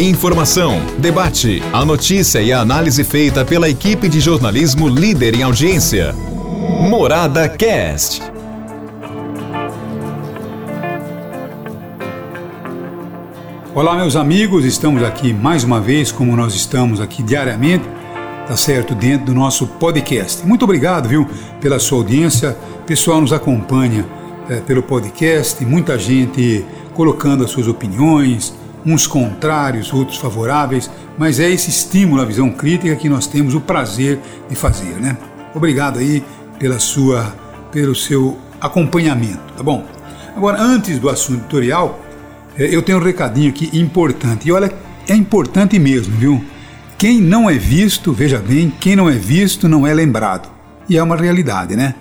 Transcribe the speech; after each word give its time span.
Informação, 0.00 0.80
debate, 0.98 1.60
a 1.72 1.84
notícia 1.84 2.40
e 2.40 2.52
a 2.52 2.60
análise 2.60 3.02
feita 3.02 3.44
pela 3.44 3.68
equipe 3.68 4.08
de 4.08 4.20
jornalismo 4.20 4.88
líder 4.88 5.34
em 5.34 5.42
audiência. 5.42 6.14
Morada 6.88 7.48
Cast. 7.48 8.22
Olá, 13.74 13.96
meus 13.96 14.14
amigos, 14.14 14.64
estamos 14.64 15.02
aqui 15.02 15.32
mais 15.32 15.64
uma 15.64 15.80
vez, 15.80 16.12
como 16.12 16.36
nós 16.36 16.54
estamos 16.54 17.00
aqui 17.00 17.20
diariamente, 17.20 17.84
tá 18.46 18.56
certo, 18.56 18.94
dentro 18.94 19.26
do 19.26 19.34
nosso 19.34 19.66
podcast. 19.66 20.46
Muito 20.46 20.62
obrigado, 20.62 21.08
viu, 21.08 21.26
pela 21.60 21.80
sua 21.80 21.98
audiência. 21.98 22.56
O 22.82 22.84
pessoal 22.84 23.20
nos 23.20 23.32
acompanha 23.32 24.06
é, 24.48 24.60
pelo 24.60 24.80
podcast, 24.80 25.64
muita 25.64 25.98
gente 25.98 26.64
colocando 26.94 27.42
as 27.42 27.50
suas 27.50 27.66
opiniões, 27.66 28.54
uns 28.84 29.06
contrários, 29.06 29.92
outros 29.92 30.18
favoráveis, 30.18 30.90
mas 31.16 31.40
é 31.40 31.50
esse 31.50 31.70
estímulo 31.70 32.22
à 32.22 32.24
visão 32.24 32.50
crítica 32.50 32.94
que 32.96 33.08
nós 33.08 33.26
temos 33.26 33.54
o 33.54 33.60
prazer 33.60 34.18
de 34.48 34.54
fazer, 34.54 34.94
né? 35.00 35.16
Obrigado 35.54 35.98
aí 35.98 36.22
pela 36.58 36.78
sua, 36.78 37.34
pelo 37.72 37.94
seu 37.94 38.38
acompanhamento, 38.60 39.52
tá 39.56 39.62
bom? 39.62 39.84
Agora, 40.36 40.60
antes 40.60 40.98
do 40.98 41.08
assunto 41.08 41.40
editorial, 41.40 42.00
é, 42.56 42.74
eu 42.74 42.82
tenho 42.82 42.98
um 42.98 43.02
recadinho 43.02 43.50
aqui 43.50 43.70
importante. 43.72 44.48
E 44.48 44.52
olha, 44.52 44.72
é 45.08 45.14
importante 45.14 45.78
mesmo, 45.78 46.14
viu? 46.16 46.44
Quem 46.96 47.20
não 47.20 47.48
é 47.48 47.54
visto, 47.54 48.12
veja 48.12 48.38
bem, 48.38 48.72
quem 48.80 48.96
não 48.96 49.08
é 49.08 49.12
visto 49.12 49.68
não 49.68 49.86
é 49.86 49.94
lembrado. 49.94 50.48
E 50.88 50.96
é 50.96 51.02
uma 51.02 51.16
realidade, 51.16 51.76
né? 51.76 51.94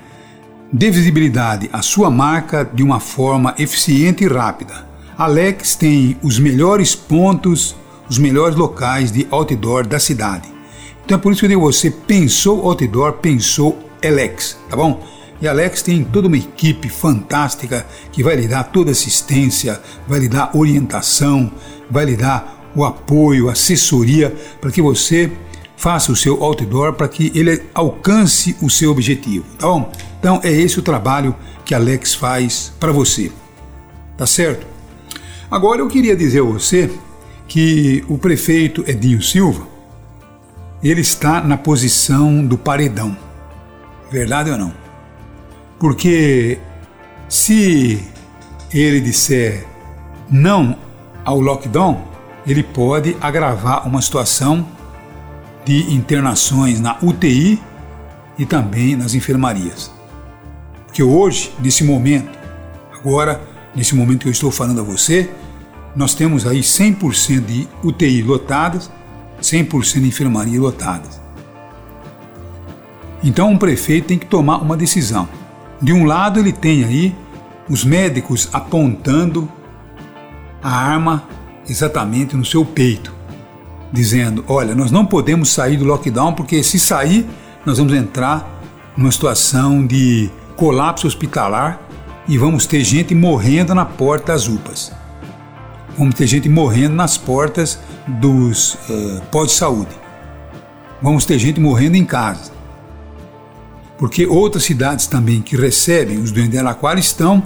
Dê 0.71 0.91
visibilidade 0.91 1.69
à 1.71 1.81
sua 1.81 2.09
marca 2.09 2.67
de 2.71 2.83
uma 2.83 2.99
forma 2.99 3.53
eficiente 3.57 4.23
e 4.23 4.27
rápida. 4.27 4.85
Alex 5.17 5.73
tem 5.73 6.15
os 6.21 6.37
melhores 6.37 6.93
pontos, 6.93 7.75
os 8.07 8.19
melhores 8.19 8.55
locais 8.55 9.11
de 9.11 9.27
outdoor 9.31 9.87
da 9.87 9.99
cidade. 9.99 10.47
Então 11.03 11.17
é 11.17 11.21
por 11.21 11.31
isso 11.31 11.39
que 11.39 11.45
eu 11.45 11.49
digo 11.49 11.61
você, 11.61 11.89
pensou 11.89 12.63
outdoor, 12.67 13.13
pensou 13.13 13.79
Alex, 14.05 14.59
tá 14.69 14.75
bom? 14.75 15.03
E 15.41 15.47
Alex 15.47 15.81
tem 15.81 16.03
toda 16.03 16.27
uma 16.27 16.37
equipe 16.37 16.87
fantástica 16.87 17.83
que 18.11 18.21
vai 18.21 18.35
lhe 18.35 18.47
dar 18.47 18.65
toda 18.65 18.91
assistência, 18.91 19.81
vai 20.07 20.19
lhe 20.19 20.29
dar 20.29 20.55
orientação, 20.55 21.51
vai 21.89 22.05
lhe 22.05 22.15
dar 22.15 22.71
o 22.75 22.85
apoio, 22.85 23.49
assessoria 23.49 24.35
para 24.61 24.69
que 24.69 24.83
você 24.83 25.31
faça 25.75 26.11
o 26.11 26.15
seu 26.15 26.43
outdoor 26.43 26.93
para 26.93 27.07
que 27.07 27.31
ele 27.33 27.63
alcance 27.73 28.55
o 28.61 28.69
seu 28.69 28.91
objetivo, 28.91 29.45
tá 29.57 29.65
bom? 29.65 29.91
Então 30.19 30.39
é 30.43 30.51
esse 30.51 30.77
o 30.77 30.83
trabalho 30.83 31.35
que 31.65 31.73
Alex 31.73 32.13
faz 32.13 32.71
para 32.79 32.91
você. 32.91 33.31
Tá 34.15 34.27
certo? 34.27 34.76
Agora 35.49 35.79
eu 35.79 35.87
queria 35.87 36.13
dizer 36.13 36.41
a 36.41 36.43
você 36.43 36.91
que 37.47 38.03
o 38.09 38.17
prefeito 38.17 38.83
Edinho 38.85 39.21
Silva, 39.21 39.65
ele 40.83 40.99
está 40.99 41.39
na 41.41 41.57
posição 41.57 42.45
do 42.45 42.57
paredão. 42.57 43.17
Verdade 44.11 44.51
ou 44.51 44.57
não? 44.57 44.73
Porque 45.79 46.59
se 47.29 48.03
ele 48.73 48.99
disser 48.99 49.65
não 50.29 50.77
ao 51.23 51.39
lockdown, 51.39 52.03
ele 52.45 52.63
pode 52.63 53.15
agravar 53.21 53.87
uma 53.87 54.01
situação 54.01 54.67
de 55.63 55.93
internações 55.93 56.81
na 56.81 56.97
UTI 57.01 57.61
e 58.37 58.45
também 58.45 58.97
nas 58.97 59.13
enfermarias. 59.13 59.91
Porque 60.85 61.01
hoje, 61.01 61.53
nesse 61.61 61.85
momento, 61.85 62.37
agora 62.93 63.41
nesse 63.77 63.95
momento 63.95 64.21
que 64.21 64.27
eu 64.27 64.31
estou 64.31 64.49
falando 64.49 64.81
a 64.81 64.83
você, 64.83 65.29
nós 65.95 66.15
temos 66.15 66.47
aí 66.47 66.61
100% 66.61 67.45
de 67.45 67.67
UTI 67.83 68.23
lotadas, 68.23 68.91
100% 69.39 70.01
de 70.01 70.07
enfermaria 70.07 70.59
lotadas. 70.59 71.21
Então, 73.23 73.51
um 73.51 73.57
prefeito 73.57 74.07
tem 74.07 74.17
que 74.17 74.25
tomar 74.25 74.57
uma 74.57 74.75
decisão. 74.75 75.29
De 75.79 75.93
um 75.93 76.05
lado, 76.05 76.39
ele 76.39 76.51
tem 76.51 76.83
aí 76.83 77.15
os 77.69 77.85
médicos 77.85 78.49
apontando 78.51 79.47
a 80.61 80.71
arma 80.71 81.23
exatamente 81.69 82.35
no 82.35 82.43
seu 82.43 82.65
peito, 82.65 83.13
dizendo: 83.93 84.43
Olha, 84.47 84.73
nós 84.73 84.89
não 84.89 85.05
podemos 85.05 85.49
sair 85.49 85.77
do 85.77 85.85
lockdown 85.85 86.33
porque 86.33 86.63
se 86.63 86.79
sair, 86.79 87.27
nós 87.63 87.77
vamos 87.77 87.93
entrar 87.93 88.59
numa 88.95 89.11
situação 89.11 89.85
de 89.85 90.31
colapso 90.55 91.05
hospitalar 91.05 91.86
e 92.27 92.37
vamos 92.37 92.65
ter 92.65 92.83
gente 92.83 93.15
morrendo 93.15 93.73
na 93.73 93.85
porta 93.85 94.33
das 94.33 94.47
UPAs. 94.47 94.91
Vamos 95.97 96.15
ter 96.15 96.27
gente 96.27 96.47
morrendo 96.49 96.95
nas 96.95 97.17
portas 97.17 97.79
dos 98.07 98.75
uh, 98.75 99.21
pós-saúde. 99.31 99.95
Vamos 101.01 101.25
ter 101.25 101.39
gente 101.39 101.59
morrendo 101.59 101.95
em 101.95 102.05
casa. 102.05 102.51
Porque 103.97 104.27
outras 104.27 104.63
cidades 104.63 105.07
também 105.07 105.41
que 105.41 105.55
recebem 105.55 106.19
os 106.19 106.31
doentes 106.31 106.51
de 106.51 106.57
Araquara 106.59 106.99
estão 106.99 107.41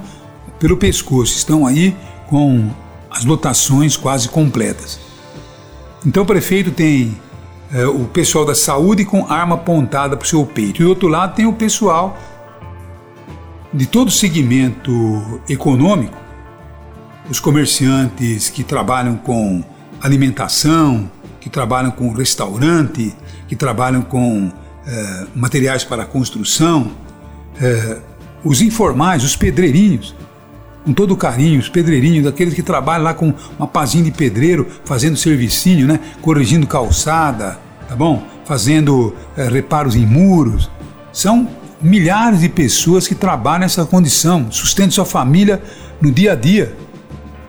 pelo 0.59 0.75
pescoço, 0.75 1.37
estão 1.37 1.65
aí 1.65 1.95
com 2.27 2.69
as 3.09 3.23
lotações 3.23 3.95
quase 3.95 4.27
completas. 4.27 4.99
Então 6.05 6.23
o 6.23 6.25
prefeito 6.25 6.71
tem 6.71 7.17
uh, 7.73 7.89
o 7.89 8.05
pessoal 8.07 8.45
da 8.45 8.55
saúde 8.55 9.05
com 9.05 9.31
arma 9.31 9.55
apontada 9.55 10.17
para 10.17 10.25
o 10.25 10.27
seu 10.27 10.45
peito. 10.45 10.81
E 10.81 10.83
do 10.83 10.89
outro 10.89 11.07
lado 11.07 11.35
tem 11.35 11.45
o 11.45 11.53
pessoal 11.53 12.17
de 13.73 13.85
todo 13.85 14.11
segmento 14.11 15.41
econômico, 15.47 16.17
os 17.29 17.39
comerciantes 17.39 18.49
que 18.49 18.63
trabalham 18.63 19.15
com 19.15 19.63
alimentação, 20.01 21.09
que 21.39 21.49
trabalham 21.49 21.91
com 21.91 22.11
restaurante, 22.11 23.15
que 23.47 23.55
trabalham 23.55 24.01
com 24.01 24.51
eh, 24.85 25.27
materiais 25.33 25.83
para 25.83 26.05
construção, 26.05 26.91
eh, 27.61 27.97
os 28.43 28.61
informais, 28.61 29.23
os 29.23 29.35
pedreirinhos, 29.35 30.15
com 30.83 30.93
todo 30.93 31.15
carinho, 31.15 31.59
os 31.59 31.69
pedreirinhos, 31.69 32.27
aqueles 32.27 32.53
que 32.53 32.63
trabalham 32.63 33.03
lá 33.03 33.13
com 33.13 33.33
uma 33.57 33.67
pazinha 33.67 34.03
de 34.03 34.11
pedreiro, 34.11 34.67
fazendo 34.83 35.15
servicinho, 35.15 35.87
né? 35.87 35.99
corrigindo 36.21 36.65
calçada, 36.67 37.59
tá 37.87 37.95
bom? 37.95 38.23
Fazendo 38.45 39.15
eh, 39.37 39.47
reparos 39.47 39.95
em 39.95 40.05
muros. 40.05 40.69
São 41.13 41.47
milhares 41.81 42.41
de 42.41 42.49
pessoas 42.49 43.07
que 43.07 43.15
trabalham 43.15 43.61
nessa 43.61 43.85
condição, 43.85 44.51
sustentam 44.51 44.91
sua 44.91 45.05
família 45.05 45.61
no 46.01 46.11
dia 46.11 46.33
a 46.33 46.35
dia, 46.35 46.75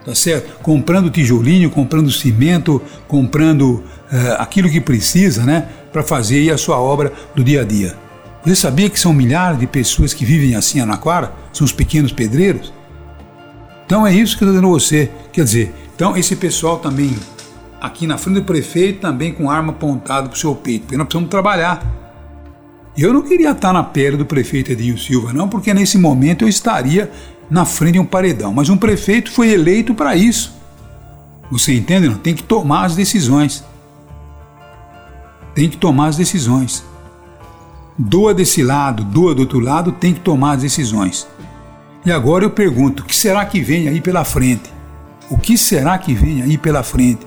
tá 0.04 0.15
certo? 0.15 0.59
Comprando 0.62 1.10
tijolinho, 1.10 1.70
comprando 1.70 2.10
cimento, 2.10 2.81
comprando 3.06 3.82
uh, 4.12 4.32
aquilo 4.38 4.70
que 4.70 4.81
precisa, 4.81 5.44
né, 5.44 5.69
para 5.93 6.03
fazer 6.03 6.50
a 6.50 6.59
sua 6.59 6.78
obra 6.78 7.12
do 7.34 7.44
dia 7.44 7.62
a 7.62 7.65
dia. 7.65 7.97
Você 8.44 8.56
sabia 8.56 8.91
que 8.91 8.98
são 8.98 9.12
milhares 9.12 9.60
de 9.60 9.66
pessoas 9.66 10.12
que 10.12 10.25
vivem 10.25 10.56
assim 10.56 10.78
em 10.78 10.82
Anaquara? 10.82 11.32
São 11.53 11.64
os 11.64 11.72
pequenos 11.72 12.10
pedreiros? 12.10 12.72
Então 13.87 14.06
é 14.06 14.12
isso 14.12 14.37
que 14.37 14.43
eu 14.43 14.49
estou 14.49 14.60
dizendo 14.60 14.66
a 14.66 14.78
você. 14.78 15.10
Quer 15.32 15.44
dizer, 15.44 15.75
então 15.94 16.16
esse 16.16 16.34
pessoal 16.34 16.78
também 16.78 17.16
aqui 17.81 18.06
na 18.06 18.16
frente 18.16 18.37
do 18.37 18.44
prefeito 18.44 19.00
também 19.00 19.32
com 19.32 19.50
arma 19.50 19.72
apontada 19.72 20.28
para 20.28 20.37
o 20.37 20.38
seu 20.38 20.54
peito, 20.54 20.82
porque 20.82 20.97
nós 20.97 21.06
precisamos 21.06 21.31
trabalhar. 21.31 22.01
Eu 22.97 23.12
não 23.12 23.22
queria 23.22 23.53
estar 23.53 23.72
na 23.72 23.82
pele 23.82 24.16
do 24.16 24.26
prefeito 24.26 24.72
Edinho 24.72 24.98
Silva, 24.98 25.32
não, 25.32 25.48
porque 25.48 25.72
nesse 25.72 25.97
momento 25.97 26.44
eu 26.44 26.48
estaria 26.48 27.10
na 27.50 27.64
frente 27.64 27.94
de 27.94 27.98
um 27.98 28.04
paredão. 28.04 28.53
Mas 28.53 28.69
um 28.69 28.76
prefeito 28.76 29.30
foi 29.30 29.50
eleito 29.50 29.94
para 29.94 30.14
isso. 30.14 30.54
Você 31.50 31.75
entende? 31.75 32.08
Não? 32.08 32.16
Tem 32.16 32.34
que 32.34 32.42
tomar 32.42 32.84
as 32.84 32.94
decisões. 32.94 33.64
Tem 35.54 35.69
que 35.69 35.76
tomar 35.76 36.08
as 36.08 36.16
decisões. 36.16 36.84
Doa 37.98 38.34
desse 38.34 38.62
lado, 38.62 39.04
doa 39.04 39.34
do 39.34 39.41
outro 39.41 39.60
lado, 39.60 39.92
tem 39.92 40.14
que 40.14 40.20
tomar 40.20 40.52
as 40.52 40.62
decisões. 40.62 41.26
E 42.04 42.12
agora 42.12 42.44
eu 42.44 42.50
pergunto: 42.50 43.02
o 43.02 43.06
que 43.06 43.14
será 43.14 43.44
que 43.44 43.60
vem 43.60 43.88
aí 43.88 44.00
pela 44.00 44.25
frente? 44.25 44.70
O 45.31 45.38
que 45.38 45.56
será 45.56 45.97
que 45.98 46.14
vem 46.14 46.42
aí 46.42 46.58
pela 46.58 46.82
frente? 46.82 47.26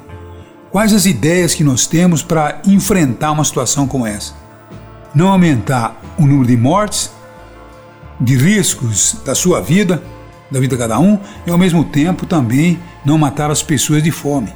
Quais 0.71 0.93
as 0.93 1.05
ideias 1.05 1.53
que 1.53 1.63
nós 1.63 1.87
temos 1.87 2.21
para 2.21 2.61
enfrentar 2.65 3.31
uma 3.31 3.43
situação 3.43 3.87
como 3.87 4.05
essa? 4.05 4.44
Não 5.15 5.29
aumentar 5.29 5.99
o 6.17 6.25
número 6.25 6.47
de 6.47 6.57
mortes, 6.57 7.11
de 8.19 8.35
riscos 8.35 9.17
da 9.25 9.33
sua 9.33 9.61
vida, 9.61 10.03
da 10.51 10.59
vida 10.59 10.75
de 10.75 10.81
cada 10.81 10.99
um, 10.99 11.19
e 11.45 11.49
ao 11.49 11.57
mesmo 11.57 11.83
tempo 11.83 12.25
também 12.25 12.79
não 13.03 13.17
matar 13.17 13.49
as 13.49 13.63
pessoas 13.63 14.03
de 14.03 14.11
fome. 14.11 14.53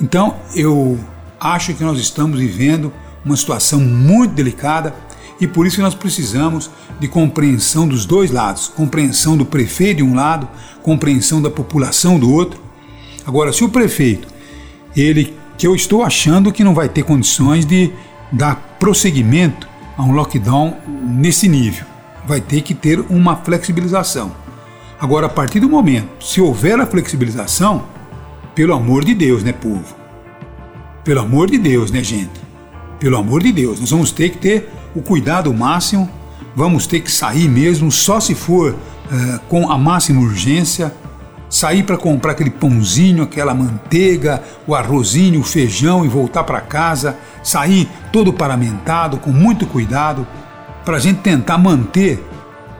Então 0.00 0.36
eu 0.54 0.98
acho 1.38 1.74
que 1.74 1.84
nós 1.84 1.98
estamos 1.98 2.38
vivendo 2.38 2.92
uma 3.24 3.36
situação 3.36 3.80
muito 3.80 4.34
delicada 4.34 4.94
e 5.40 5.46
por 5.46 5.66
isso 5.66 5.80
nós 5.80 5.94
precisamos 5.94 6.70
de 6.98 7.08
compreensão 7.08 7.86
dos 7.86 8.06
dois 8.06 8.30
lados, 8.30 8.68
compreensão 8.68 9.36
do 9.36 9.44
prefeito 9.44 9.98
de 9.98 10.02
um 10.02 10.14
lado, 10.14 10.48
compreensão 10.82 11.40
da 11.42 11.50
população 11.50 12.18
do 12.18 12.32
outro. 12.32 12.60
Agora, 13.26 13.52
se 13.52 13.64
o 13.64 13.68
prefeito, 13.68 14.28
ele 14.96 15.34
que 15.56 15.66
eu 15.66 15.74
estou 15.74 16.02
achando 16.02 16.52
que 16.52 16.64
não 16.64 16.74
vai 16.74 16.88
ter 16.88 17.04
condições 17.04 17.64
de 17.64 17.92
dar 18.30 18.73
prosseguimento 18.84 19.66
a 19.96 20.02
um 20.02 20.12
lockdown 20.12 20.76
nesse 20.86 21.48
nível. 21.48 21.86
Vai 22.26 22.38
ter 22.38 22.60
que 22.60 22.74
ter 22.74 23.00
uma 23.08 23.34
flexibilização. 23.34 24.30
Agora, 25.00 25.24
a 25.24 25.30
partir 25.30 25.58
do 25.58 25.70
momento, 25.70 26.22
se 26.22 26.38
houver 26.38 26.78
a 26.78 26.84
flexibilização, 26.84 27.86
Pelo 28.54 28.74
amor 28.74 29.04
de 29.04 29.14
Deus, 29.14 29.42
né, 29.42 29.52
povo? 29.52 29.96
Pelo 31.02 31.20
amor 31.20 31.50
de 31.50 31.58
Deus, 31.58 31.90
né, 31.90 32.04
gente? 32.04 32.40
Pelo 33.00 33.16
amor 33.16 33.42
de 33.42 33.50
Deus, 33.50 33.80
nós 33.80 33.90
vamos 33.90 34.12
ter 34.12 34.28
que 34.28 34.38
ter 34.38 34.68
o 34.94 35.02
cuidado 35.02 35.52
máximo, 35.52 36.08
vamos 36.54 36.86
ter 36.86 37.00
que 37.00 37.10
sair 37.10 37.48
mesmo, 37.48 37.90
só 37.90 38.20
se 38.20 38.32
for 38.34 38.72
uh, 38.72 39.38
com 39.48 39.72
a 39.72 39.76
máxima 39.76 40.20
urgência, 40.20 40.94
sair 41.54 41.84
para 41.84 41.96
comprar 41.96 42.32
aquele 42.32 42.50
pãozinho, 42.50 43.22
aquela 43.22 43.54
manteiga, 43.54 44.42
o 44.66 44.74
arrozinho, 44.74 45.38
o 45.38 45.44
feijão 45.44 46.04
e 46.04 46.08
voltar 46.08 46.42
para 46.42 46.60
casa, 46.60 47.16
sair 47.44 47.88
todo 48.12 48.32
paramentado, 48.32 49.18
com 49.18 49.30
muito 49.30 49.64
cuidado, 49.64 50.26
para 50.84 50.96
a 50.96 50.98
gente 50.98 51.20
tentar 51.20 51.56
manter, 51.56 52.20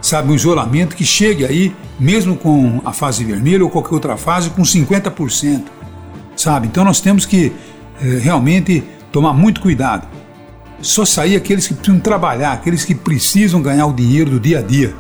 sabe, 0.03 0.33
um 0.33 0.35
isolamento 0.35 0.97
que 0.97 1.05
chegue 1.05 1.47
aí, 1.47 1.73
mesmo 2.01 2.35
com 2.37 2.81
a 2.85 2.93
fase 2.93 3.23
vermelha 3.23 3.63
ou 3.63 3.71
qualquer 3.71 3.95
outra 3.95 4.17
fase, 4.17 4.51
com 4.51 4.63
50%, 4.63 5.67
sabe? 6.35 6.67
Então 6.67 6.85
nós 6.85 7.01
temos 7.01 7.25
que 7.25 7.53
eh, 8.03 8.19
realmente 8.21 8.83
tomar 9.13 9.33
muito 9.33 9.61
cuidado. 9.61 10.09
Só 10.81 11.05
sair 11.05 11.37
aqueles 11.37 11.69
que 11.69 11.75
precisam 11.75 12.01
trabalhar, 12.01 12.53
aqueles 12.55 12.85
que 12.85 12.97
precisam 12.97 13.63
ganhar 13.63 13.87
o 13.87 13.93
dinheiro 13.93 14.33
do 14.33 14.41
dia 14.41 14.59
a 14.59 14.63
dia, 14.63 14.93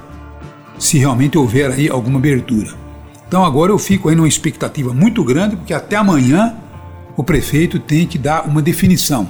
se 0.78 0.96
realmente 0.96 1.36
houver 1.36 1.72
aí 1.72 1.88
alguma 1.88 2.20
abertura. 2.20 2.83
Então 3.34 3.44
agora 3.44 3.72
eu 3.72 3.78
fico 3.80 4.08
aí 4.08 4.14
numa 4.14 4.28
expectativa 4.28 4.94
muito 4.94 5.24
grande, 5.24 5.56
porque 5.56 5.74
até 5.74 5.96
amanhã 5.96 6.54
o 7.16 7.24
prefeito 7.24 7.80
tem 7.80 8.06
que 8.06 8.16
dar 8.16 8.46
uma 8.46 8.62
definição. 8.62 9.28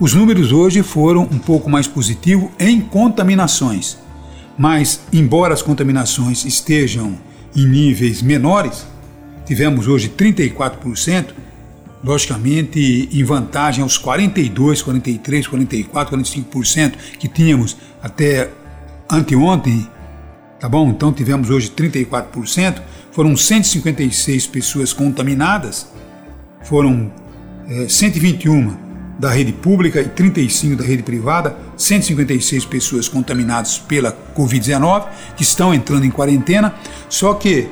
Os 0.00 0.14
números 0.14 0.52
hoje 0.52 0.82
foram 0.82 1.20
um 1.24 1.38
pouco 1.38 1.68
mais 1.68 1.86
positivos 1.86 2.48
em 2.58 2.80
contaminações, 2.80 3.98
mas 4.56 5.02
embora 5.12 5.52
as 5.52 5.60
contaminações 5.60 6.46
estejam 6.46 7.18
em 7.54 7.66
níveis 7.66 8.22
menores, 8.22 8.86
tivemos 9.44 9.86
hoje 9.86 10.08
34%, 10.08 11.26
logicamente 12.02 13.06
em 13.12 13.22
vantagem 13.22 13.82
aos 13.82 13.98
42, 13.98 14.80
43, 14.80 15.46
44, 15.46 16.16
45% 16.16 16.92
que 17.18 17.28
tínhamos 17.28 17.76
até 18.02 18.50
anteontem, 19.10 19.86
tá 20.62 20.68
bom? 20.68 20.90
Então 20.90 21.12
tivemos 21.12 21.50
hoje 21.50 21.68
34%, 21.70 22.80
foram 23.10 23.36
156 23.36 24.46
pessoas 24.46 24.92
contaminadas, 24.92 25.88
foram 26.62 27.12
é, 27.68 27.88
121 27.88 28.72
da 29.18 29.28
rede 29.28 29.52
pública 29.52 30.00
e 30.00 30.08
35 30.08 30.76
da 30.76 30.84
rede 30.84 31.02
privada, 31.02 31.56
156 31.76 32.64
pessoas 32.66 33.08
contaminadas 33.08 33.76
pela 33.76 34.16
Covid-19 34.36 35.08
que 35.36 35.42
estão 35.42 35.74
entrando 35.74 36.06
em 36.06 36.10
quarentena, 36.12 36.72
só 37.08 37.34
que 37.34 37.68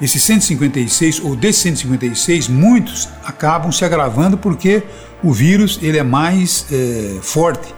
esses 0.00 0.22
156 0.22 1.20
ou 1.20 1.36
desses 1.36 1.60
156, 1.60 2.48
muitos 2.48 3.10
acabam 3.26 3.70
se 3.70 3.84
agravando 3.84 4.38
porque 4.38 4.82
o 5.22 5.34
vírus 5.34 5.78
ele 5.82 5.98
é 5.98 6.02
mais 6.02 6.64
é, 6.72 7.18
forte 7.20 7.74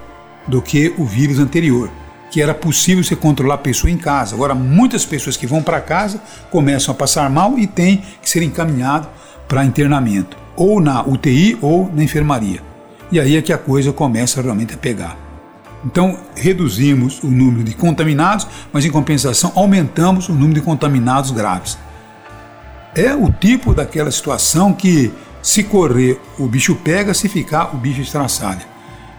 do 0.46 0.62
que 0.62 0.94
o 0.96 1.04
vírus 1.04 1.40
anterior, 1.40 1.90
que 2.34 2.42
era 2.42 2.52
possível 2.52 3.04
você 3.04 3.14
controlar 3.14 3.54
a 3.54 3.58
pessoa 3.58 3.88
em 3.88 3.96
casa. 3.96 4.34
Agora, 4.34 4.56
muitas 4.56 5.06
pessoas 5.06 5.36
que 5.36 5.46
vão 5.46 5.62
para 5.62 5.81
casa 5.81 6.20
começam 6.50 6.92
a 6.92 6.96
passar 6.96 7.31
mal 7.31 7.56
e 7.56 7.64
têm 7.64 8.02
que 8.20 8.28
ser 8.28 8.42
encaminhados 8.42 9.08
para 9.46 9.64
internamento, 9.64 10.36
ou 10.56 10.81
na 10.81 11.00
UTI 11.06 11.56
ou 11.62 11.88
na 11.94 12.02
enfermaria. 12.02 12.60
E 13.12 13.20
aí 13.20 13.36
é 13.36 13.42
que 13.42 13.52
a 13.52 13.56
coisa 13.56 13.92
começa 13.92 14.42
realmente 14.42 14.75
a 14.75 14.76
pegar. 14.76 15.16
Então, 15.84 16.19
reduzimos 16.34 17.22
o 17.22 17.28
número 17.28 17.62
de 17.62 17.72
contaminados, 17.72 18.48
mas 18.72 18.84
em 18.84 18.90
compensação 18.90 19.52
aumentamos 19.54 20.28
o 20.28 20.32
número 20.32 20.54
de 20.54 20.62
contaminados 20.62 21.31
graves 21.31 21.78
é 22.96 23.14
o 23.14 23.31
tipo 23.31 23.72
daquela 23.72 24.10
situação 24.10 24.72
que, 24.72 25.12
se 25.40 25.62
correr, 25.62 26.20
o 26.36 26.46
bicho 26.46 26.75
pega, 26.75 27.14
se 27.14 27.28
ficar, 27.28 27.75
o 27.75 27.76
bicho 27.76 28.00
estraçalha. 28.00 28.62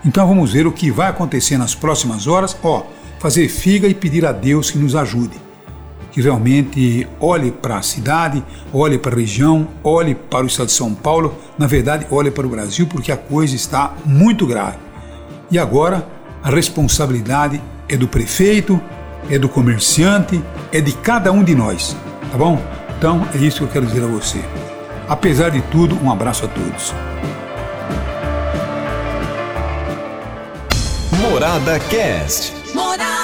Então 0.06 0.27
vamos 0.27 0.53
ver 0.53 0.67
o 0.67 0.71
que 0.71 0.91
vai 0.91 1.09
acontecer 1.09 1.57
nas 1.57 1.75
próximas 1.75 2.27
horas. 2.27 2.56
Ó, 2.63 2.83
fazer 3.25 3.50
figa 3.50 3.88
e 3.88 3.94
pedir 3.95 4.24
a 4.24 4.31
Deus 4.31 4.69
que 4.69 4.77
nos 4.77 4.95
ajude. 4.95 5.36
Que 6.12 6.22
realmente 6.22 7.07
olhe 7.19 7.50
para 7.50 7.77
a 7.77 7.81
cidade, 7.81 8.44
olhe 8.72 9.00
para 9.00 9.16
a 9.16 9.18
região, 9.18 9.68
olhe 9.83 10.13
para 10.13 10.44
o 10.44 10.45
estado 10.45 10.68
de 10.68 10.74
São 10.74 10.94
Paulo, 10.94 11.36
na 11.57 11.66
verdade, 11.66 12.06
olhe 12.12 12.30
para 12.30 12.45
o 12.45 12.50
Brasil, 12.51 12.86
porque 12.86 13.12
a 13.12 13.18
coisa 13.18 13.56
está 13.56 13.95
muito 14.06 14.45
grave. 14.45 14.77
E 15.50 15.57
agora, 15.57 16.07
a 16.44 16.51
responsabilidade 16.51 17.60
é 17.89 17.98
do 17.98 18.07
prefeito, 18.07 18.80
é 19.27 19.39
do 19.39 19.50
comerciante, 19.50 20.39
é 20.72 20.80
de 20.80 20.92
cada 20.92 21.31
um 21.31 21.44
de 21.44 21.56
nós, 21.56 21.98
tá 22.31 22.38
bom? 22.38 22.62
Então 22.95 23.27
é 23.33 23.39
isso 23.39 23.57
que 23.57 23.63
eu 23.63 23.69
quero 23.69 23.88
dizer 23.88 24.04
a 24.04 24.07
você. 24.07 24.39
Apesar 25.10 25.50
de 25.50 25.62
tudo, 25.72 25.98
um 26.04 26.12
abraço 26.12 26.45
a 26.45 26.48
todos. 26.48 26.94
Morada 31.24 31.80
Cast. 31.89 32.54
Morada. 32.75 33.14